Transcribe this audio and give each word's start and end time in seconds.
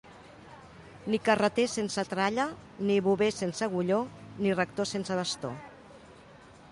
Ni 1.13 1.19
carreter 1.27 1.65
sense 1.73 2.05
tralla, 2.13 2.47
ni 2.89 2.97
bover 3.09 3.29
sense 3.41 3.67
agulló, 3.67 3.99
ni 4.41 4.57
rector 4.61 4.93
sense 4.93 5.19
bastó. 5.21 5.53